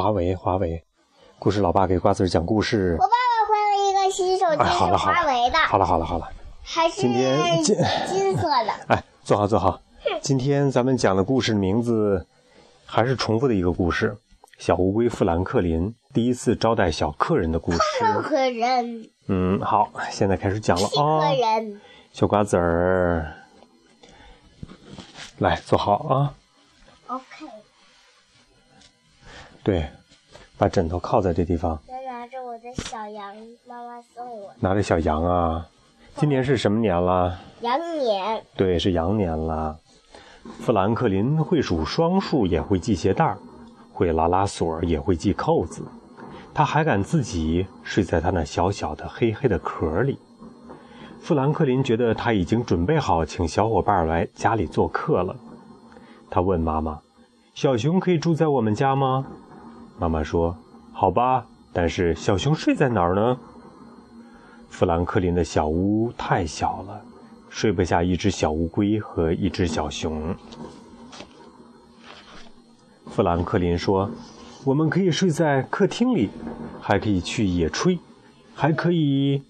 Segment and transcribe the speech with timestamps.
[0.00, 0.82] 华为，华为，
[1.38, 3.04] 故事老爸给瓜子儿讲故事我。
[3.04, 3.12] 爸爸
[3.46, 6.26] 换了一个新手机，是了好华为的，了，好了好了好了，
[6.62, 7.76] 还是今天今
[8.08, 8.72] 金色的。
[8.88, 9.78] 哎，坐好坐好。
[10.22, 12.26] 今天咱们讲的故事名字
[12.86, 14.16] 还是重复的一个故事，
[14.58, 17.78] 小乌龟富兰克林第一次招待小客人的故事。
[18.00, 21.28] 任何人，嗯，好，现在开始讲了啊、
[22.10, 23.34] 小瓜子儿，
[25.36, 26.34] 来坐好啊。
[27.08, 27.46] OK。
[29.62, 29.86] 对，
[30.56, 33.34] 把枕头靠在这地方，再拿着我的小羊，
[33.68, 35.66] 妈妈送我拿着小羊啊。
[36.16, 37.38] 今年是什么年了？
[37.60, 39.78] 羊年，对，是羊年了。
[40.60, 43.38] 富兰克林会数双数，也会系鞋带儿，
[43.92, 45.82] 会拉拉锁，也会系扣子。
[46.52, 50.18] 他还敢自己睡在他那小小的黑黑的壳里。
[51.20, 55.36] 富兰克林觉得他已经准备好请小伙伴来家里做客了。
[56.30, 57.00] 他问妈妈
[57.54, 59.26] ：“小熊可以住在我们家吗？”
[60.00, 60.56] 妈妈说
[60.94, 63.36] ：“好吧，但是小熊睡在哪儿呢？”
[64.70, 67.02] 富兰克林的小屋太小了。
[67.50, 70.34] 睡不下一只小乌龟和一只小熊。
[73.10, 74.08] 富兰克林说
[74.64, 76.30] ：“我们可以睡在客厅里，
[76.80, 77.98] 还可以去野炊，
[78.54, 79.42] 还可以……”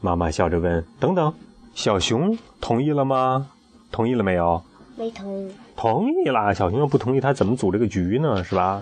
[0.00, 1.34] 妈妈笑着问：“等等，
[1.74, 3.48] 小熊同意了吗？
[3.90, 4.62] 同意了没有？
[4.96, 5.52] 没同意。
[5.76, 6.54] 同意啦！
[6.54, 8.42] 小熊要不同意，他怎么组这个局呢？
[8.44, 8.80] 是吧？”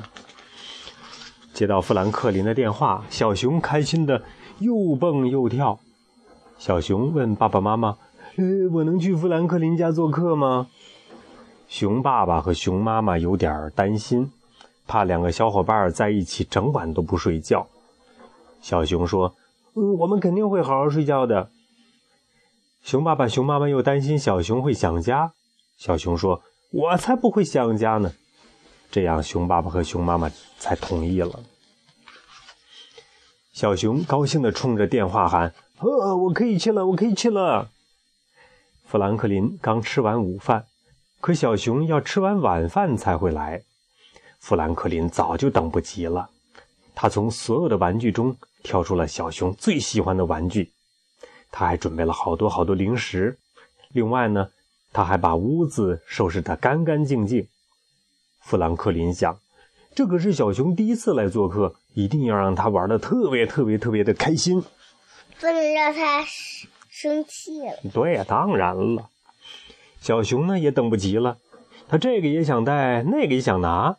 [1.53, 4.23] 接到富兰克林的电话，小熊开心的
[4.59, 5.79] 又蹦又跳。
[6.59, 7.99] 小熊问爸爸妈妈。
[8.37, 10.69] 呃，我能去富兰克林家做客吗？
[11.69, 14.33] 熊爸爸和熊妈妈有点担心，
[14.87, 17.67] 怕两个小伙伴在一起整晚都不睡觉。
[18.63, 19.35] 小熊说
[19.77, 21.51] ：“嗯，我们肯定会好好睡觉的。”
[22.83, 25.33] 熊爸爸、熊妈妈又担心小熊会想家。
[25.77, 26.41] 小熊说
[26.73, 28.13] ：“我才不会想家呢。”
[28.93, 31.41] 这样，熊爸爸和熊妈妈才同意了。
[33.55, 37.71] 小熊高兴地冲着电话喊：“呵，我可以去了，我可以去了！”
[38.85, 40.67] 富兰克林刚吃完午饭，
[41.23, 43.63] 可小熊要吃完晚饭才会来。
[44.39, 46.29] 富兰克林早就等不及了，
[46.95, 50.71] 他从所有的玩具中挑出了小熊最喜欢的玩具，
[51.51, 53.39] 他还准备了好多好多零食。
[53.93, 54.51] 另外呢，
[54.93, 57.49] 他还把屋子收拾得干干净净。
[58.43, 59.39] 富兰克林想，
[59.95, 64.61] 这可是小熊第一次来做客，一定要让他玩的特别特别特别的开心，
[65.41, 66.25] 不能让他
[66.91, 67.77] 生气了。
[67.93, 69.09] 对呀，当然了。
[70.01, 71.39] 小熊呢也等不及了，
[71.89, 73.97] 他这个也想带，那个也想拿。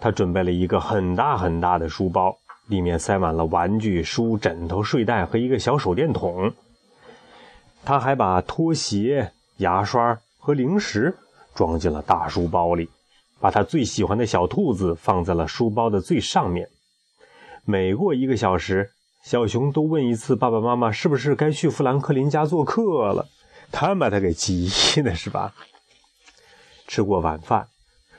[0.00, 2.38] 他准备了一个很大很大的书包，
[2.68, 6.52] 里面塞满了玩具、书、枕头、睡袋和一个小手电筒。
[7.84, 11.16] 他还把拖鞋、牙刷和零食
[11.54, 12.88] 装进了大书包里，
[13.40, 16.68] 把他最喜欢的小兔子放在了书包的最上面。
[17.64, 18.90] 每过一个小时，
[19.24, 23.26] 小熊都问一次爸爸妈妈是不是该去富兰克林家做客了，
[23.72, 24.68] 看把他给急
[25.02, 25.54] 的是吧？
[26.86, 27.68] 吃过晚饭，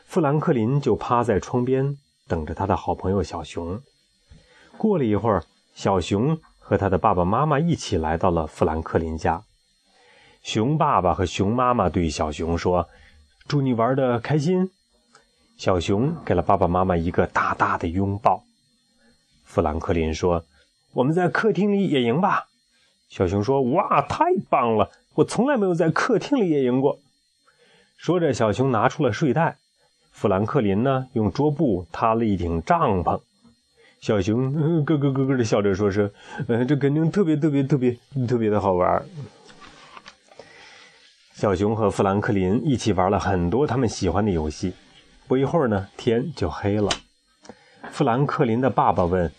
[0.06, 3.82] 富兰克林就趴在窗边等着他的好朋友小熊。
[4.78, 5.44] 过了一会儿，
[5.76, 9.44] 小熊和他的爸爸妈妈一起来到了富兰克林家。
[10.42, 12.88] 熊爸爸和熊妈妈对小熊说
[13.48, 14.72] ：“祝你玩的开心。”
[15.62, 18.44] 小熊给了爸爸妈妈一个大大的拥抱。
[19.44, 20.44] 富兰克林说。
[20.94, 22.48] 我们在客厅里野营吧，
[23.08, 24.90] 小熊说：“哇，太棒了！
[25.14, 26.98] 我从来没有在客厅里野营过。”
[27.96, 29.58] 说着，小熊拿出了睡袋。
[30.12, 33.22] 富兰克林呢，用桌布搭了一顶帐篷。
[34.02, 36.12] 小熊咯咯咯咯的笑着说：“是，
[36.48, 37.96] 呃，这肯定特别特别特别
[38.28, 39.06] 特别的好玩。”
[41.36, 44.74] 小熊和富兰克林一起玩了很多他们喜欢的游戏。
[45.32, 46.90] 不一会儿呢，天就黑了。
[47.90, 49.32] 富兰克林的爸爸问：“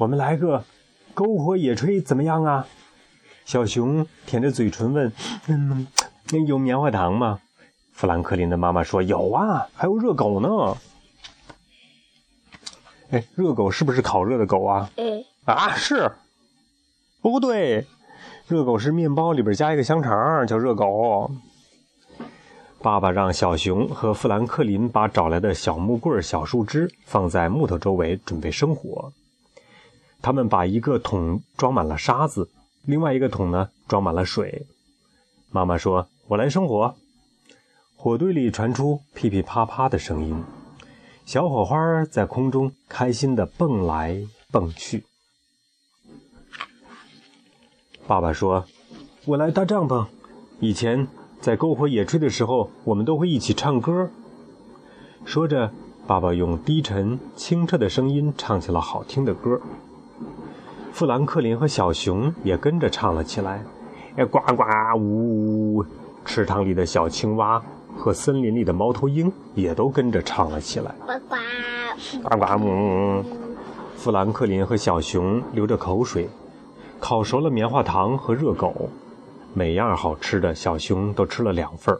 [0.00, 0.64] 我们来个？”
[1.14, 2.66] 篝火野炊怎么样啊？
[3.44, 5.12] 小熊舔着嘴唇问
[5.48, 5.86] ：“嗯，
[6.46, 7.38] 有棉花糖吗？”
[7.92, 10.48] 富兰克林的妈妈说：“有啊，还有热狗呢。”
[13.12, 14.90] 哎，热狗是不是烤热的狗啊？
[14.96, 15.22] 嗯。
[15.44, 16.12] 啊，是。
[17.20, 17.86] 不对，
[18.48, 21.30] 热狗是面包里边加一个香肠，叫热狗。
[22.86, 29.12] 爸爸让小熊和富兰克林把找来的小木棍、小树枝放在木头周围，准备生火。
[30.22, 32.48] 他们把一个桶装满了沙子，
[32.84, 34.68] 另外一个桶呢装满了水。
[35.50, 36.94] 妈妈说：“我来生火。”
[37.98, 40.44] 火堆里传出噼噼啪啪的声音，
[41.24, 45.04] 小火花在空中开心地蹦来蹦去。
[48.06, 48.64] 爸爸说
[49.26, 50.06] ：“我来搭帐篷。
[50.60, 51.08] 以前
[51.46, 54.10] 在篝火野炊的时候，我们都会一起唱歌。”
[55.24, 55.70] 说着，
[56.04, 59.60] 爸爸用低沉清澈的声音唱起了好听的歌。
[60.90, 63.62] 富兰克林和小熊也跟着唱了起来，
[64.16, 65.84] 哎，呱呱呜呜！
[66.24, 67.62] 池塘里的小青蛙
[67.96, 71.12] 和森林里的猫头鹰也都跟着唱了起来，呱
[72.28, 73.22] 呱呱呱呜！
[73.94, 76.28] 富兰克林和小熊流着口水，
[76.98, 78.90] 烤熟了棉花糖和热狗，
[79.56, 81.98] 每样好吃的小熊都吃了两份。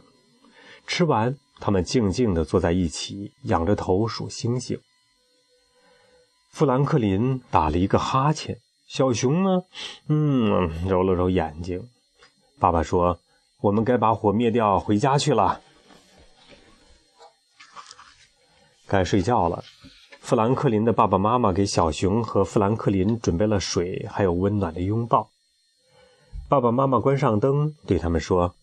[0.85, 4.79] 吃完，他们静静地坐在一起，仰着头数星星。
[6.51, 8.59] 富兰克林打了一个哈欠。
[8.85, 9.63] 小熊呢？
[10.07, 11.89] 嗯，揉了揉眼睛。
[12.59, 13.19] 爸爸说
[13.61, 15.59] ：“我们该把火灭掉，回家去了。
[18.85, 19.63] 该睡觉了。”
[20.21, 25.31] 富兰克林的爸爸妈妈给小熊和富兰克林准备了水，还有温暖的拥抱。
[26.49, 28.55] 爸爸妈妈关上灯，对他们说：“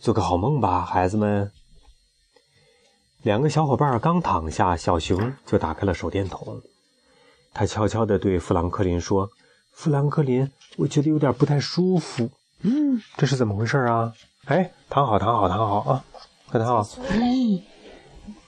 [0.00, 1.52] 做个好梦吧，孩子们。”
[3.22, 6.62] 两个小伙伴刚躺下，小熊就打开了手电筒。
[7.52, 9.28] 他悄悄地对富兰克林说。
[9.72, 12.30] 富兰克林，我觉得有点不太舒服。
[12.62, 14.10] 嗯，这是怎么回事啊？
[14.46, 16.04] 哎，躺好，躺好，躺好啊，
[16.48, 16.82] 快躺好。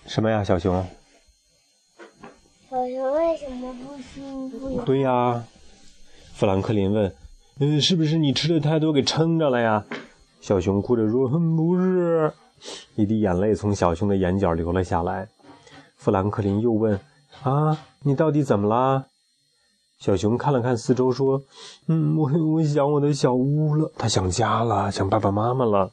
[0.06, 0.82] 什么呀，小熊？
[2.70, 4.80] 小熊为什么不舒服？
[4.86, 5.44] 对呀，
[6.32, 7.14] 富兰克林问。
[7.60, 9.84] 嗯，是不是你吃的太多给撑着了呀？
[10.40, 11.26] 小熊哭着说
[11.56, 12.32] ：“不是。”
[12.94, 15.28] 一滴眼泪从小熊的眼角流了下来。
[15.96, 17.00] 富兰克林又问
[17.42, 19.06] ：“啊，你到底怎么了？”
[19.98, 21.42] 小熊看了看四周，说
[21.88, 25.90] ：“嗯，我我想我的小屋了，他想家了，想爸爸妈妈了。”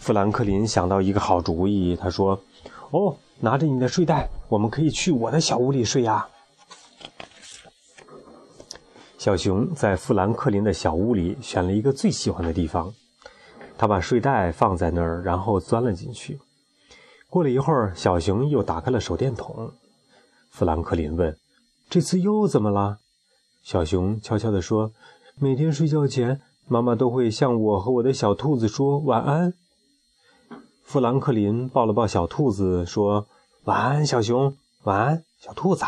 [0.00, 2.40] 富兰克林想到一个好主意，他说
[2.92, 6.26] ：“哦，拿着你的睡袋，我们可以去我的小屋里睡呀。”
[9.18, 12.94] 小熊在富兰克林的小屋里选了一个最喜欢的地方，
[13.76, 16.38] 他把睡袋放在那儿，然后钻了进去。
[17.28, 19.72] 过了一会儿，小熊又打开了手电筒。
[20.50, 21.36] 富兰克林问。
[21.90, 22.98] 这次又怎么了？
[23.64, 24.92] 小熊悄悄地说
[25.40, 29.52] ：“每天睡觉前，妈妈都会向我和我的小兔子说晚安。”
[30.84, 33.26] 富兰克林抱了抱小兔子，说
[33.64, 35.84] ：“晚安，小熊，晚安，小兔子。”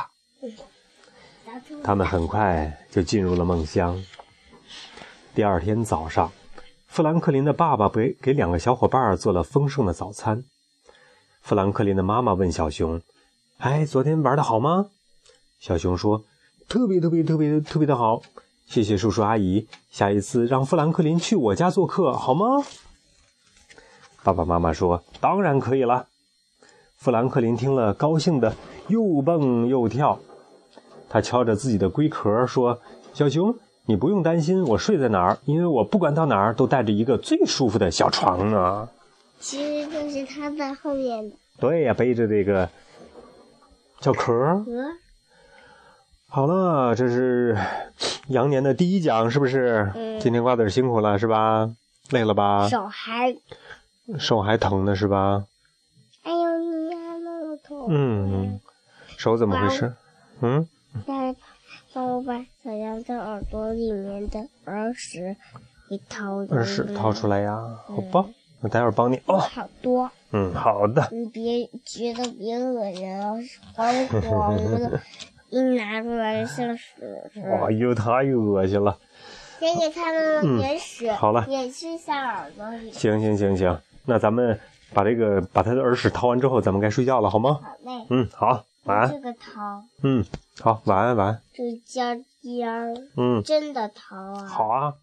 [1.83, 4.03] 他们很快就进入了梦乡。
[5.35, 6.31] 第二天早上，
[6.87, 10.45] 富兰克林的爸爸给给两个小伙伴做了丰盛的早餐。
[11.41, 13.01] 富兰克林的妈妈问小熊
[13.59, 14.87] ：“哎，昨天玩的好吗？”
[15.59, 16.25] 小熊说
[16.69, 18.21] ：“特别特别特别特别的好，
[18.67, 19.67] 谢谢叔叔阿姨。
[19.91, 22.63] 下一次让富兰克林去我家做客好吗？”
[24.23, 26.07] 爸爸妈妈说：“当然可以了。”
[26.99, 28.55] 富兰克林听了，高兴的
[28.89, 30.21] 又蹦又跳。
[31.11, 32.81] 他敲着自己的龟壳说
[33.13, 33.53] ：“小熊，
[33.87, 38.89] 你不用担心我睡在哪儿，因为我不管到哪儿都带着一个最舒服的小床呢。”
[39.41, 41.33] 其实就是他在后面。
[41.59, 42.69] 对呀，背着这个
[44.01, 44.65] 小壳。
[46.29, 47.59] 好了，这是
[48.29, 49.91] 羊年的第一讲，是不是？
[49.97, 50.21] 嗯。
[50.21, 51.69] 今天瓜子辛苦了，是吧？
[52.11, 52.69] 累了吧？
[52.69, 53.35] 手还
[54.19, 55.45] 手还疼呢，是吧？
[56.23, 57.87] 哎呦，你还那么痛。
[57.89, 58.61] 嗯。
[59.17, 59.93] 手怎么回事？
[60.43, 60.69] 嗯。
[61.07, 61.35] 再
[61.93, 65.37] 帮我把小羊的耳朵里面的耳屎
[65.89, 66.57] 给掏出来。
[66.57, 67.59] 耳屎掏出来呀？
[67.87, 68.25] 好吧，
[68.61, 69.21] 我待会儿帮你。
[69.27, 69.39] 哦。
[69.39, 70.11] 好多。
[70.33, 71.09] 嗯，好的。
[71.11, 73.35] 你别觉得别恶心了，
[73.75, 75.01] 黄黄的。
[75.51, 76.85] 一拿出来像屎
[77.35, 77.67] 似的。
[77.67, 78.97] 哎呦，太恶心了！
[79.59, 82.93] 先给他们点屎，好了，也去下耳朵里。
[82.93, 84.57] 行行行行，那咱们
[84.95, 87.59] 把这个把他的耳屎掏完之后，咱们该睡觉了，好吗？
[87.61, 88.07] 好嘞。
[88.11, 89.11] 嗯，好，晚安。
[89.11, 89.83] 这个桃。
[90.03, 90.25] 嗯，
[90.61, 91.43] 好，晚安，晚安。
[91.53, 92.95] 这尖尖儿。
[93.17, 93.43] 嗯。
[93.43, 94.47] 真的桃啊。
[94.47, 94.95] 好啊。